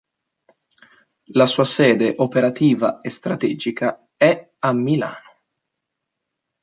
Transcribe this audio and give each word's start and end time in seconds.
La 1.33 1.45
sua 1.45 1.63
sede 1.63 2.15
operativa 2.17 3.01
e 3.01 3.11
strategica 3.11 4.03
è 4.17 4.51
a 4.57 4.73
Milano. 4.73 5.35